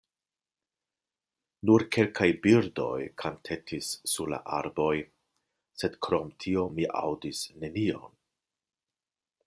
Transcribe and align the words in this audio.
Nur 1.69 1.83
kelkaj 1.95 2.29
birdoj 2.45 2.95
kantetis 3.23 3.91
sur 4.15 4.33
la 4.35 4.41
arboj, 4.61 4.97
sed 5.83 6.01
krom 6.07 6.33
tio 6.45 6.65
mi 6.79 6.91
aŭdis 7.05 7.45
nenion. 7.65 8.19